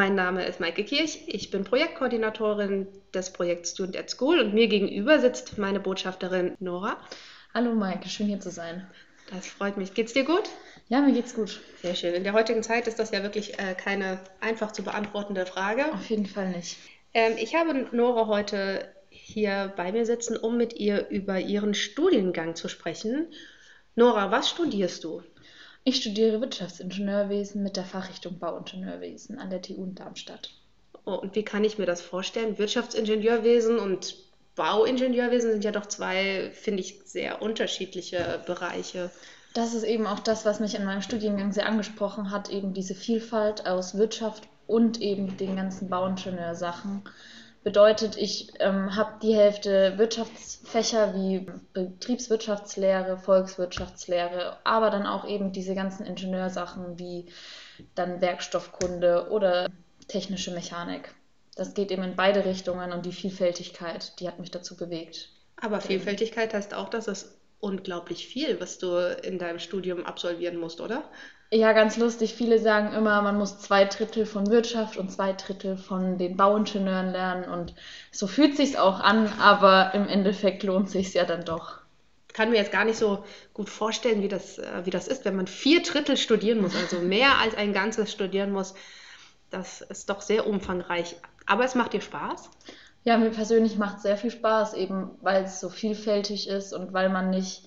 [0.00, 1.24] Mein Name ist Maike Kirch.
[1.26, 6.96] Ich bin Projektkoordinatorin des Projekts Student at School und mir gegenüber sitzt meine Botschafterin Nora.
[7.52, 8.86] Hallo Maike, schön hier zu sein.
[9.30, 9.92] Das freut mich.
[9.92, 10.48] Geht's dir gut?
[10.88, 11.60] Ja, mir geht's gut.
[11.82, 12.14] Sehr schön.
[12.14, 15.92] In der heutigen Zeit ist das ja wirklich äh, keine einfach zu beantwortende Frage.
[15.92, 16.78] Auf jeden Fall nicht.
[17.12, 22.56] Ähm, ich habe Nora heute hier bei mir sitzen, um mit ihr über ihren Studiengang
[22.56, 23.26] zu sprechen.
[23.96, 25.22] Nora, was studierst du?
[25.82, 30.50] Ich studiere Wirtschaftsingenieurwesen mit der Fachrichtung Bauingenieurwesen an der TU in Darmstadt.
[31.06, 32.58] Oh, und wie kann ich mir das vorstellen?
[32.58, 34.16] Wirtschaftsingenieurwesen und
[34.56, 39.10] Bauingenieurwesen sind ja doch zwei, finde ich, sehr unterschiedliche Bereiche.
[39.54, 42.94] Das ist eben auch das, was mich in meinem Studiengang sehr angesprochen hat, eben diese
[42.94, 47.02] Vielfalt aus Wirtschaft und eben den ganzen Bauingenieursachen.
[47.62, 55.74] Bedeutet, ich ähm, habe die Hälfte Wirtschaftsfächer wie Betriebswirtschaftslehre, Volkswirtschaftslehre, aber dann auch eben diese
[55.74, 57.26] ganzen Ingenieursachen wie
[57.94, 59.68] dann Werkstoffkunde oder
[60.08, 61.14] technische Mechanik.
[61.54, 65.28] Das geht eben in beide Richtungen und die Vielfältigkeit, die hat mich dazu bewegt.
[65.60, 70.80] Aber Vielfältigkeit heißt auch, dass es unglaublich viel, was du in deinem Studium absolvieren musst,
[70.80, 71.04] oder?
[71.52, 72.34] Ja, ganz lustig.
[72.34, 77.10] Viele sagen immer, man muss zwei Drittel von Wirtschaft und zwei Drittel von den Bauingenieuren
[77.10, 77.44] lernen.
[77.44, 77.74] Und
[78.12, 81.80] so fühlt sich's auch an, aber im Endeffekt lohnt sich's ja dann doch.
[82.28, 85.24] Ich kann mir jetzt gar nicht so gut vorstellen, wie das, äh, wie das ist,
[85.24, 88.74] wenn man vier Drittel studieren muss, also mehr als ein ganzes studieren muss.
[89.50, 91.16] Das ist doch sehr umfangreich.
[91.46, 92.48] Aber es macht dir Spaß?
[93.02, 96.92] Ja, mir persönlich macht es sehr viel Spaß, eben weil es so vielfältig ist und
[96.92, 97.64] weil man nicht.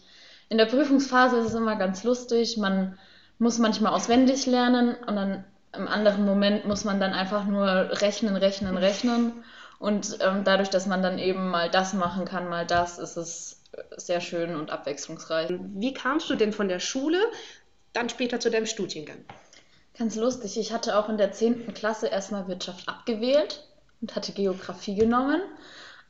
[0.50, 2.58] In der Prüfungsphase ist es immer ganz lustig.
[2.58, 3.00] Man
[3.40, 5.44] muss manchmal auswendig lernen und dann
[5.76, 7.66] im anderen Moment muss man dann einfach nur
[8.02, 9.44] rechnen, rechnen, rechnen.
[9.80, 13.62] Und ähm, dadurch, dass man dann eben mal das machen kann, mal das, ist es
[13.98, 15.50] sehr schön und abwechslungsreich.
[15.74, 17.18] Wie kamst du denn von der Schule
[17.92, 19.26] dann später zu deinem Studiengang?
[19.98, 20.60] Ganz lustig.
[20.60, 21.74] Ich hatte auch in der 10.
[21.74, 23.64] Klasse erstmal Wirtschaft abgewählt
[24.04, 25.42] und hatte Geografie genommen.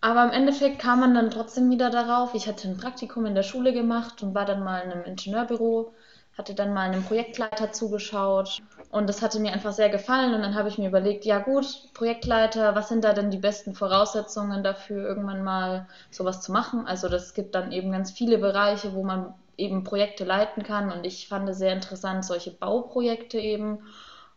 [0.02, 2.34] Aber im Endeffekt kam man dann trotzdem wieder darauf.
[2.34, 5.94] Ich hatte ein Praktikum in der Schule gemacht und war dann mal in einem Ingenieurbüro
[6.38, 8.60] hatte dann mal einem Projektleiter zugeschaut
[8.90, 11.66] und das hatte mir einfach sehr gefallen und dann habe ich mir überlegt, ja gut,
[11.94, 16.88] Projektleiter, was sind da denn die besten Voraussetzungen dafür, irgendwann mal sowas zu machen?
[16.88, 21.06] Also das gibt dann eben ganz viele Bereiche, wo man eben Projekte leiten kann und
[21.06, 23.80] ich fand es sehr interessant, solche Bauprojekte eben.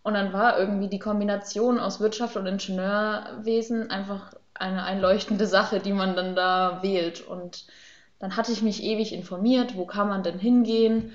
[0.06, 5.92] Und dann war irgendwie die Kombination aus Wirtschaft und Ingenieurwesen einfach eine einleuchtende Sache, die
[5.92, 7.26] man dann da wählt.
[7.26, 7.66] Und
[8.20, 11.12] dann hatte ich mich ewig informiert, wo kann man denn hingehen?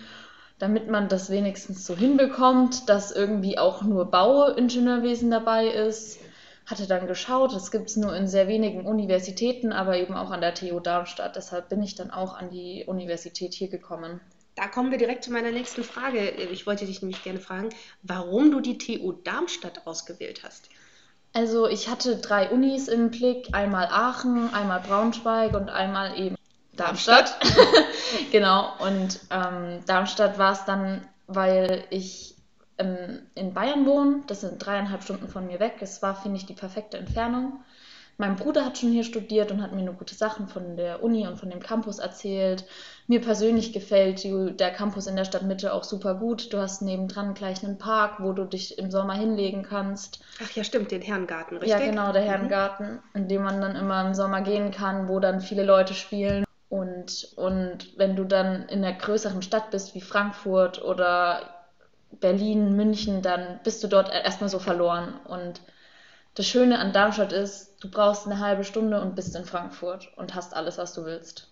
[0.60, 6.20] damit man das wenigstens so hinbekommt, dass irgendwie auch nur Bauingenieurwesen dabei ist.
[6.68, 10.42] Hatte dann geschaut, das gibt es nur in sehr wenigen Universitäten, aber eben auch an
[10.42, 11.36] der TU Darmstadt.
[11.36, 14.22] Deshalb bin ich dann auch an die Universität hier gekommen.
[14.56, 16.30] Da kommen wir direkt zu meiner nächsten Frage.
[16.30, 17.70] Ich wollte dich nämlich gerne fragen,
[18.04, 20.70] warum du die TU Darmstadt ausgewählt hast.
[21.34, 26.36] Also ich hatte drei Unis im Blick, einmal Aachen, einmal Braunschweig und einmal eben
[26.74, 27.38] Darmstadt.
[28.32, 32.36] genau, und ähm, Darmstadt war es dann, weil ich
[32.78, 34.24] ähm, in Bayern wohne.
[34.28, 35.76] Das sind dreieinhalb Stunden von mir weg.
[35.80, 37.64] Es war, finde ich, die perfekte Entfernung.
[38.22, 41.26] Mein Bruder hat schon hier studiert und hat mir nur gute Sachen von der Uni
[41.26, 42.66] und von dem Campus erzählt.
[43.08, 46.54] Mir persönlich gefällt der Campus in der Stadtmitte auch super gut.
[46.54, 50.20] Du hast nebendran gleich einen Park, wo du dich im Sommer hinlegen kannst.
[50.40, 51.80] Ach ja, stimmt, den Herrengarten, richtig?
[51.80, 52.28] Ja, genau, der mhm.
[52.28, 56.46] Herrengarten, in dem man dann immer im Sommer gehen kann, wo dann viele Leute spielen.
[56.70, 61.42] Und, und wenn du dann in einer größeren Stadt bist wie Frankfurt oder
[62.20, 65.16] Berlin, München, dann bist du dort erstmal so verloren.
[65.28, 65.60] Und
[66.36, 70.34] das Schöne an Darmstadt ist, du brauchst eine halbe Stunde und bist in Frankfurt und
[70.36, 71.52] hast alles, was du willst.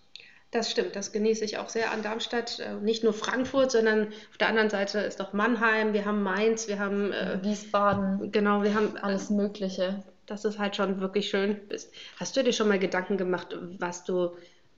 [0.52, 2.58] Das stimmt, das genieße ich auch sehr an Darmstadt.
[2.58, 6.66] Äh, nicht nur Frankfurt, sondern auf der anderen Seite ist auch Mannheim, wir haben Mainz,
[6.66, 8.32] wir haben äh, Wiesbaden.
[8.32, 10.02] Genau, wir haben alles Mögliche.
[10.26, 11.92] Dass es halt schon wirklich schön ist.
[12.18, 14.30] Hast du dir schon mal Gedanken gemacht, was du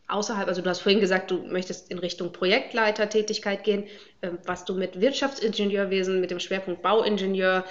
[0.08, 3.84] außerhalb, also du hast vorhin gesagt, du möchtest in Richtung Projektleitertätigkeit gehen,
[4.20, 7.64] ähm, was du mit Wirtschaftsingenieurwesen, mit dem Schwerpunkt Bauingenieur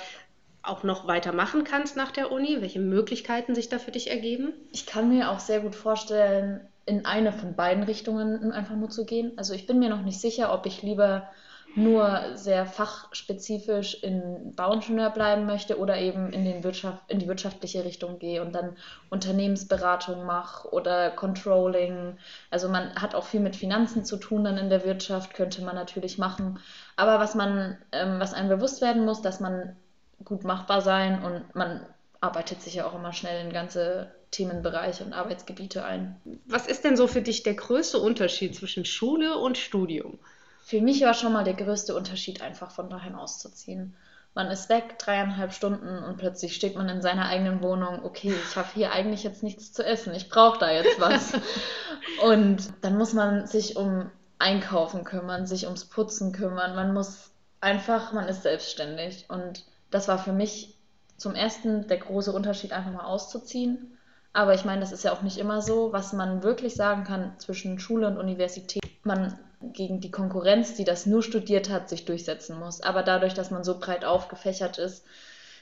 [0.64, 4.54] auch noch weitermachen kannst nach der Uni, welche Möglichkeiten sich da für dich ergeben?
[4.72, 9.06] Ich kann mir auch sehr gut vorstellen, in eine von beiden Richtungen einfach nur zu
[9.06, 9.32] gehen.
[9.38, 11.30] Also ich bin mir noch nicht sicher, ob ich lieber
[11.76, 17.86] nur sehr fachspezifisch in Bauingenieur bleiben möchte oder eben in, den Wirtschaft, in die wirtschaftliche
[17.86, 18.76] Richtung gehe und dann
[19.10, 22.18] Unternehmensberatung mache oder Controlling.
[22.50, 25.76] Also man hat auch viel mit Finanzen zu tun dann in der Wirtschaft, könnte man
[25.76, 26.60] natürlich machen.
[26.98, 29.78] Aber was man, ähm, was einem bewusst werden muss, dass man
[30.26, 31.86] gut machbar sein und man
[32.20, 36.22] arbeitet sich ja auch immer schnell in ganze Themenbereiche und Arbeitsgebiete ein.
[36.46, 40.20] Was ist denn so für dich der größte Unterschied zwischen Schule und Studium?
[40.64, 43.96] für mich war schon mal der größte Unterschied, einfach von daheim auszuziehen.
[44.34, 48.06] Man ist weg, dreieinhalb Stunden und plötzlich steht man in seiner eigenen Wohnung.
[48.06, 50.14] Okay, ich habe hier eigentlich jetzt nichts zu essen.
[50.16, 51.34] Ich brauche da jetzt was.
[52.24, 54.10] und dann muss man sich um
[54.40, 56.76] Einkaufen kümmern, sich ums Putzen kümmern.
[56.76, 59.26] Man muss einfach, man ist selbstständig.
[59.28, 60.76] Und das war für mich
[61.18, 63.98] zum ersten der große Unterschied, einfach mal auszuziehen.
[64.34, 65.94] Aber ich meine, das ist ja auch nicht immer so.
[65.94, 71.06] Was man wirklich sagen kann zwischen Schule und Universität, man gegen die Konkurrenz, die das
[71.06, 72.82] nur studiert hat, sich durchsetzen muss.
[72.82, 75.06] Aber dadurch, dass man so breit aufgefächert ist,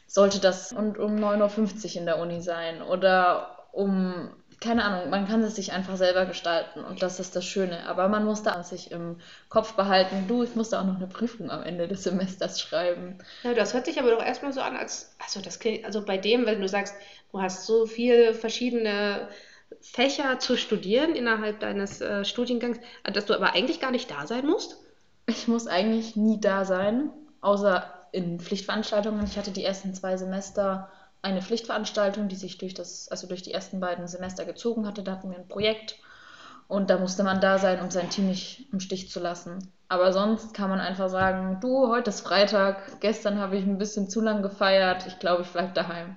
[0.08, 4.30] sollte das und um 9.50 Uhr in der Uni sein oder um,
[4.60, 7.88] keine Ahnung, man kann es sich einfach selber gestalten und das ist das Schöne.
[7.88, 9.18] Aber man muss da sich im
[9.48, 13.18] Kopf behalten, du, ich muss da auch noch eine Prüfung am Ende des Semesters schreiben.
[13.44, 16.46] Ja, das hört sich aber doch erstmal so an, als, also das also bei dem,
[16.46, 16.94] wenn du sagst,
[17.32, 19.30] du hast so viele verschiedene
[19.82, 24.46] Fächer zu studieren innerhalb deines äh, Studiengangs, dass du aber eigentlich gar nicht da sein
[24.46, 24.78] musst?
[25.28, 29.24] Ich muss eigentlich nie da sein, außer in Pflichtveranstaltungen.
[29.26, 30.90] Ich hatte die ersten zwei Semester
[31.22, 35.04] eine Pflichtveranstaltung, die sich durch das, also durch die ersten beiden Semester gezogen hatte.
[35.04, 36.00] Da hatten wir ein Projekt
[36.68, 39.72] und da musste man da sein, um sein Team nicht im Stich zu lassen.
[39.88, 44.10] Aber sonst kann man einfach sagen, du, heute ist Freitag, gestern habe ich ein bisschen
[44.10, 46.16] zu lang gefeiert, ich glaube, ich bleibe daheim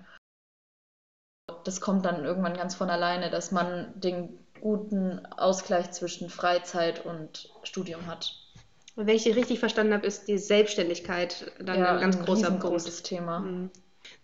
[1.64, 7.50] das kommt dann irgendwann ganz von alleine, dass man den guten Ausgleich zwischen Freizeit und
[7.64, 8.36] Studium hat.
[8.94, 12.24] Und wenn ich dich richtig verstanden habe, ist die Selbstständigkeit dann ja, ein ganz ein
[12.24, 13.04] großer Punkt.
[13.04, 13.40] Thema.
[13.40, 13.70] Mhm.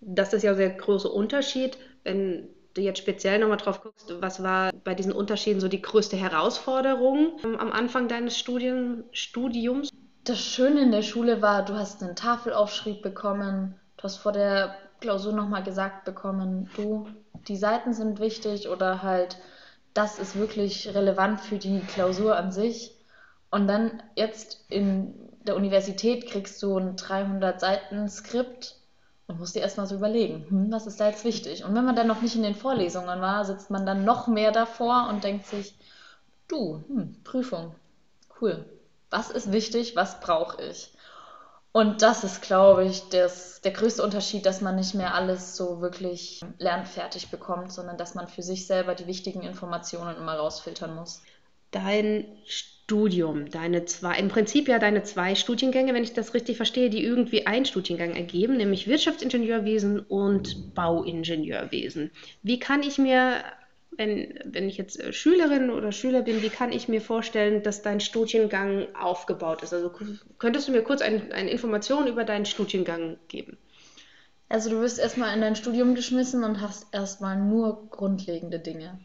[0.00, 1.79] Das ist ja der große Unterschied.
[2.05, 6.17] Wenn du jetzt speziell nochmal drauf guckst, was war bei diesen Unterschieden so die größte
[6.17, 9.90] Herausforderung am Anfang deines Studien, Studiums?
[10.25, 14.75] Das Schöne in der Schule war, du hast einen Tafelaufschrieb bekommen, du hast vor der
[15.00, 17.06] Klausur nochmal gesagt bekommen, du,
[17.46, 19.38] die Seiten sind wichtig oder halt,
[19.94, 22.94] das ist wirklich relevant für die Klausur an sich.
[23.50, 25.14] Und dann jetzt in
[25.46, 28.78] der Universität kriegst du ein 300 Seiten Skript
[29.29, 31.65] und musst dir erstmal so überlegen, hm, was ist da jetzt wichtig?
[31.65, 34.53] Und wenn man dann noch nicht in den Vorlesungen war, sitzt man dann noch mehr
[34.53, 35.75] davor und denkt sich,
[36.49, 37.75] du, hm, Prüfung,
[38.41, 38.65] cool.
[39.11, 39.97] Was ist wichtig?
[39.97, 40.93] Was brauche ich?
[41.73, 45.81] Und das ist, glaube ich, das, der größte Unterschied, dass man nicht mehr alles so
[45.81, 51.23] wirklich lernfertig bekommt, sondern dass man für sich selber die wichtigen Informationen immer rausfiltern muss.
[51.71, 52.27] Dein
[52.88, 57.05] Studium, deine zwei, im Prinzip ja deine zwei Studiengänge, wenn ich das richtig verstehe, die
[57.05, 62.11] irgendwie einen Studiengang ergeben, nämlich Wirtschaftsingenieurwesen und Bauingenieurwesen.
[62.43, 63.44] Wie kann ich mir
[63.99, 67.82] wenn, wenn ich jetzt äh, Schülerin oder Schüler bin, wie kann ich mir vorstellen, dass
[67.82, 69.75] dein Studiengang aufgebaut ist?
[69.75, 69.93] Also
[70.38, 73.58] könntest du mir kurz ein, eine Information über deinen Studiengang geben?
[74.49, 78.99] Also du wirst erstmal in dein Studium geschmissen und hast erstmal nur grundlegende Dinge.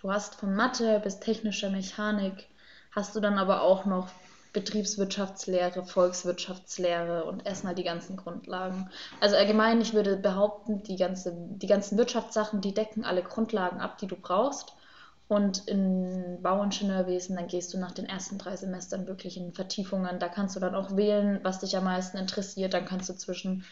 [0.00, 2.48] Du hast von Mathe bis technischer Mechanik,
[2.90, 4.08] hast du dann aber auch noch
[4.52, 8.90] Betriebswirtschaftslehre, Volkswirtschaftslehre und erstmal die ganzen Grundlagen.
[9.20, 13.98] Also allgemein, ich würde behaupten, die, ganze, die ganzen Wirtschaftssachen, die decken alle Grundlagen ab,
[13.98, 14.72] die du brauchst.
[15.28, 20.18] Und in Bauingenieurwesen, dann gehst du nach den ersten drei Semestern wirklich in Vertiefungen.
[20.18, 22.72] Da kannst du dann auch wählen, was dich am meisten interessiert.
[22.72, 23.64] Dann kannst du zwischen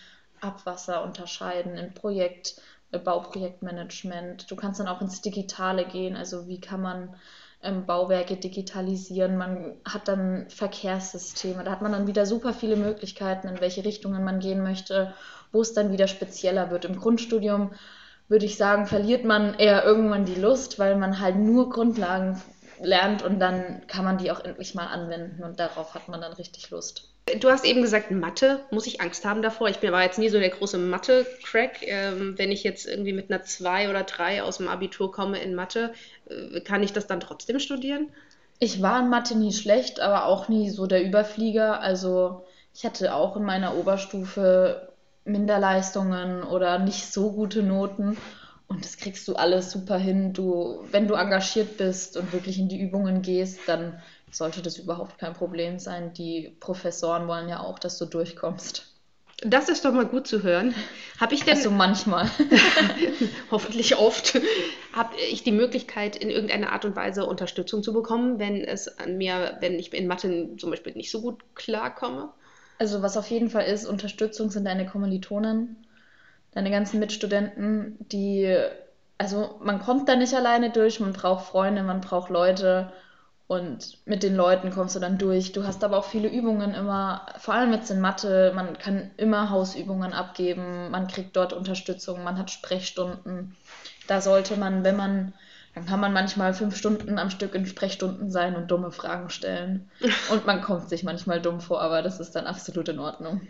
[0.43, 2.61] Abwasser unterscheiden, in Projekt,
[2.93, 4.51] äh, Bauprojektmanagement.
[4.51, 6.15] Du kannst dann auch ins Digitale gehen.
[6.15, 7.17] Also wie kann man
[7.63, 13.49] ähm, Bauwerke digitalisieren, man hat dann Verkehrssysteme, da hat man dann wieder super viele Möglichkeiten,
[13.49, 15.15] in welche Richtungen man gehen möchte,
[15.53, 16.85] wo es dann wieder spezieller wird.
[16.85, 17.73] Im Grundstudium
[18.29, 22.43] würde ich sagen, verliert man eher irgendwann die Lust, weil man halt nur Grundlagen
[22.81, 26.33] lernt und dann kann man die auch endlich mal anwenden und darauf hat man dann
[26.33, 27.11] richtig Lust.
[27.41, 29.69] Du hast eben gesagt, Mathe, muss ich Angst haben davor?
[29.69, 31.83] Ich bin aber jetzt nie so der große Mathe-Crack.
[31.83, 35.57] Ähm, wenn ich jetzt irgendwie mit einer 2 oder 3 aus dem Abitur komme in
[35.57, 35.93] Mathe,
[36.31, 38.13] äh, kann ich das dann trotzdem studieren?
[38.61, 41.81] Ich war in Mathe nie schlecht, aber auch nie so der Überflieger.
[41.81, 44.93] Also ich hatte auch in meiner Oberstufe
[45.25, 48.17] Minderleistungen oder nicht so gute Noten.
[48.69, 50.33] Und das kriegst du alles super hin.
[50.33, 55.19] Du, wenn du engagiert bist und wirklich in die Übungen gehst, dann sollte das überhaupt
[55.19, 56.13] kein Problem sein.
[56.13, 58.87] Die Professoren wollen ja auch, dass du durchkommst.
[59.43, 60.75] Das ist doch mal gut zu hören.
[61.21, 62.31] Habe ich denn also manchmal,
[63.51, 64.41] hoffentlich oft,
[64.95, 69.19] habe ich die Möglichkeit, in irgendeiner Art und Weise Unterstützung zu bekommen, wenn es an
[69.19, 72.31] mir, wenn ich in Mathe zum Beispiel nicht so gut klarkomme?
[72.79, 75.86] Also was auf jeden Fall ist, Unterstützung sind deine Kommilitonen,
[76.57, 78.57] deine ganzen Mitstudenten, die,
[79.19, 82.91] also man kommt da nicht alleine durch, man braucht Freunde, man braucht Leute
[83.47, 85.53] und mit den Leuten kommst du dann durch.
[85.53, 89.51] Du hast aber auch viele Übungen immer, vor allem jetzt in Mathe, man kann immer
[89.51, 93.55] Hausübungen abgeben, man kriegt dort Unterstützung, man hat Sprechstunden.
[94.09, 95.35] Da sollte man, wenn man,
[95.75, 99.91] dann kann man manchmal fünf Stunden am Stück in Sprechstunden sein und dumme Fragen stellen.
[100.31, 103.43] Und man kommt sich manchmal dumm vor, aber das ist dann absolut in Ordnung.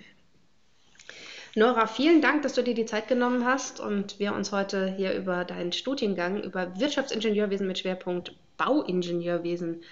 [1.59, 5.15] Nora, vielen Dank, dass du dir die Zeit genommen hast und wir uns heute hier
[5.15, 9.83] über deinen Studiengang, über Wirtschaftsingenieurwesen mit Schwerpunkt Bauingenieurwesen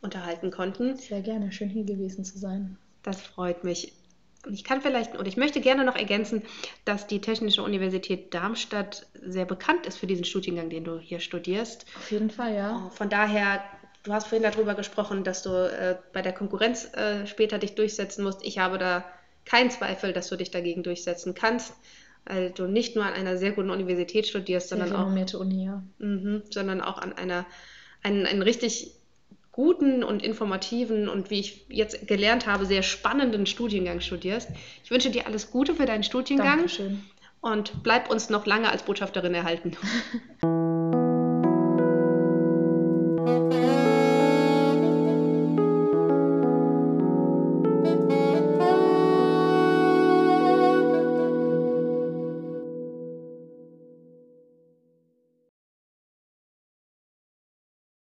[0.00, 0.96] unterhalten konnten.
[0.96, 2.78] Sehr gerne, schön hier gewesen zu sein.
[3.04, 3.92] Das freut mich.
[4.50, 6.42] Ich kann vielleicht und ich möchte gerne noch ergänzen,
[6.84, 11.86] dass die Technische Universität Darmstadt sehr bekannt ist für diesen Studiengang, den du hier studierst.
[11.96, 12.90] Auf jeden Fall, ja.
[12.92, 13.62] Von daher,
[14.02, 18.24] du hast vorhin darüber gesprochen, dass du äh, bei der Konkurrenz äh, später dich durchsetzen
[18.24, 18.44] musst.
[18.44, 19.04] Ich habe da
[19.44, 21.74] kein Zweifel, dass du dich dagegen durchsetzen kannst,
[22.26, 25.82] weil du nicht nur an einer sehr guten Universität studierst, sehr sondern auch, Uni, ja.
[25.98, 27.44] mh, sondern auch an einer,
[28.02, 28.92] einen, einen richtig
[29.52, 34.50] guten und informativen und wie ich jetzt gelernt habe, sehr spannenden Studiengang studierst.
[34.82, 37.04] Ich wünsche dir alles Gute für deinen Studiengang Dankeschön.
[37.40, 39.76] und bleib uns noch lange als Botschafterin erhalten.